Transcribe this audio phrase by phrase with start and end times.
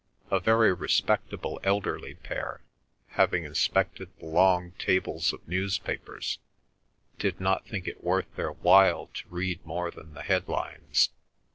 [0.31, 2.61] A very respectable elderly pair,
[3.09, 6.39] having inspected the long tables of newspapers,
[7.19, 11.09] did not think it worth their while to read more than the headlines.